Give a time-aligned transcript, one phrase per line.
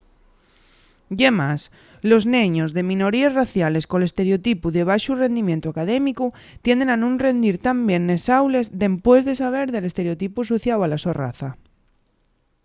[1.19, 1.61] ye más
[2.11, 6.25] los neños de minoríes raciales col estereotipu de baxu rendimientu académicu
[6.65, 10.87] tienden a nun rendir tan bien nes aules dempués de saber del estereotipu asociáu a
[10.91, 11.49] la so raza